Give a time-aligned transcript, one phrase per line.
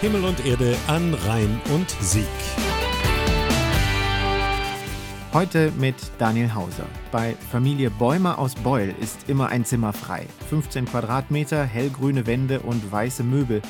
[0.00, 2.24] Himmel und Erde an Rhein und Sieg.
[5.34, 6.86] Heute mit Daniel Hauser.
[7.12, 10.26] Bei Familie Bäumer aus Beul ist immer ein Zimmer frei.
[10.48, 13.60] 15 Quadratmeter, hellgrüne Wände und weiße Möbel.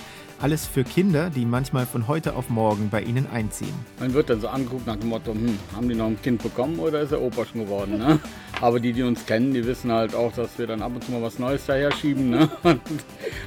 [0.43, 3.75] Alles für Kinder, die manchmal von heute auf morgen bei ihnen einziehen.
[3.99, 6.79] Man wird dann so angeguckt nach dem Motto, hm, haben die noch ein Kind bekommen
[6.79, 7.99] oder ist er Opa schon geworden?
[7.99, 8.19] Ne?
[8.63, 11.13] Aber die, die uns kennen, die wissen halt auch, dass wir dann ab und zu
[11.13, 12.31] mal was Neues daher schieben.
[12.31, 12.49] Ne?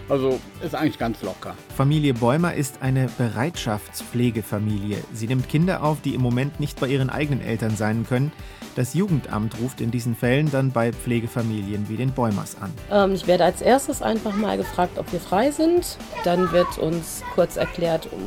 [0.10, 1.56] Also ist eigentlich ganz locker.
[1.78, 4.98] Familie Bäumer ist eine Bereitschaftspflegefamilie.
[5.14, 8.34] Sie nimmt Kinder auf, die im Moment nicht bei ihren eigenen Eltern sein können.
[8.76, 12.74] Das Jugendamt ruft in diesen Fällen dann bei Pflegefamilien wie den Bäumers an.
[12.92, 15.98] Ähm, ich werde als erstes einfach mal gefragt, ob wir frei sind.
[16.24, 18.22] Dann wird uns kurz erklärt, um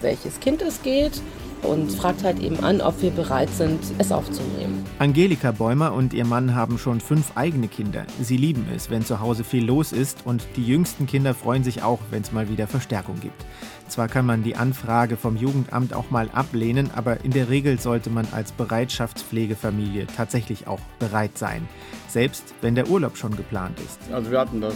[0.00, 1.20] welches Kind es geht
[1.64, 4.84] und fragt halt eben an, ob wir bereit sind, es aufzunehmen.
[4.98, 8.04] Angelika Bäumer und ihr Mann haben schon fünf eigene Kinder.
[8.20, 11.82] Sie lieben es, wenn zu Hause viel los ist und die jüngsten Kinder freuen sich
[11.82, 13.44] auch, wenn es mal wieder Verstärkung gibt.
[13.88, 18.10] Zwar kann man die Anfrage vom Jugendamt auch mal ablehnen, aber in der Regel sollte
[18.10, 21.68] man als Bereitschaftspflegefamilie tatsächlich auch bereit sein.
[22.08, 23.98] Selbst wenn der Urlaub schon geplant ist.
[24.12, 24.74] Also wir hatten das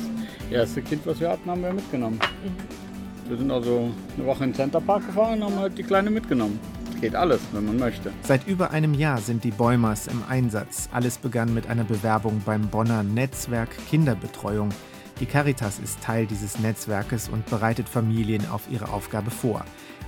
[0.51, 2.19] erste Kind, was wir hatten, haben wir mitgenommen.
[3.29, 6.59] Wir sind also eine Woche in den Centerpark gefahren und haben halt die Kleine mitgenommen.
[6.99, 8.11] Geht alles, wenn man möchte.
[8.23, 10.89] Seit über einem Jahr sind die Bäumers im Einsatz.
[10.93, 14.71] Alles begann mit einer Bewerbung beim Bonner Netzwerk Kinderbetreuung.
[15.21, 19.63] Die Caritas ist Teil dieses Netzwerkes und bereitet Familien auf ihre Aufgabe vor.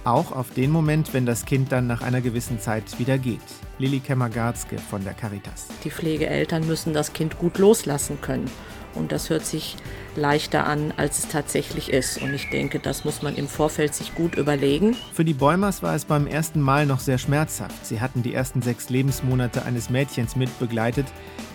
[0.05, 3.39] Auch auf den Moment, wenn das Kind dann nach einer gewissen Zeit wieder geht.
[3.79, 5.69] Lilly Kemmer-Garzke von der Caritas.
[5.85, 8.51] Die Pflegeeltern müssen das Kind gut loslassen können.
[8.94, 9.77] Und das hört sich
[10.16, 12.20] leichter an, als es tatsächlich ist.
[12.20, 14.96] Und ich denke, das muss man im Vorfeld sich gut überlegen.
[15.12, 17.86] Für die Bäumers war es beim ersten Mal noch sehr schmerzhaft.
[17.86, 21.06] Sie hatten die ersten sechs Lebensmonate eines Mädchens mitbegleitet.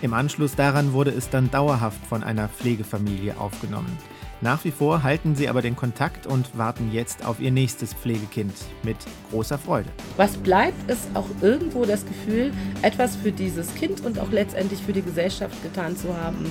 [0.02, 3.98] Im Anschluss daran wurde es dann dauerhaft von einer Pflegefamilie aufgenommen.
[4.46, 8.54] Nach wie vor halten sie aber den Kontakt und warten jetzt auf ihr nächstes Pflegekind
[8.84, 8.96] mit
[9.32, 9.90] großer Freude.
[10.18, 14.94] Was bleibt, ist auch irgendwo das Gefühl, etwas für dieses Kind und auch letztendlich für
[14.94, 16.46] die Gesellschaft getan zu haben,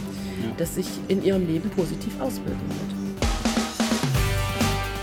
[0.56, 3.28] das sich in ihrem Leben positiv auswirken wird.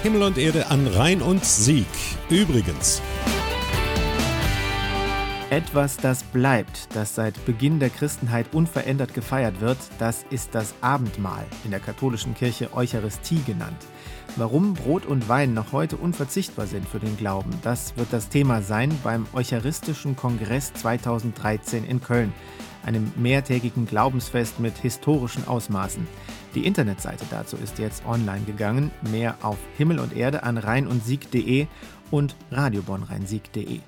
[0.04, 1.88] Himmel und Erde an Rhein und Sieg.
[2.30, 3.02] Übrigens,
[5.52, 11.44] Etwas, das bleibt, das seit Beginn der Christenheit unverändert gefeiert wird, das ist das Abendmahl,
[11.66, 13.86] in der katholischen Kirche Eucharistie genannt.
[14.38, 18.62] Warum Brot und Wein noch heute unverzichtbar sind für den Glauben, das wird das Thema
[18.62, 22.32] sein beim Eucharistischen Kongress 2013 in Köln,
[22.86, 26.08] einem mehrtägigen Glaubensfest mit historischen Ausmaßen.
[26.56, 28.90] Die Internetseite dazu ist jetzt online gegangen.
[29.12, 31.68] Mehr auf Himmel und Erde an rhein und sieg.de
[32.10, 33.82] und radiobonrheinsieg.de.